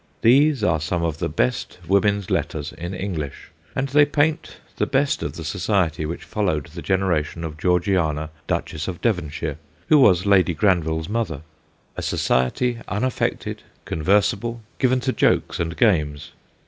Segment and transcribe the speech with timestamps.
[0.23, 5.21] These are some of the best woman's letters in English, and they paint the best
[5.21, 9.59] of the society which followed the genera tion of Georgiana, Duchess of Devonshire,
[9.89, 11.43] who was Lady Granville's mother:
[11.95, 16.31] a society unaffected, conversible, given to jokes and games.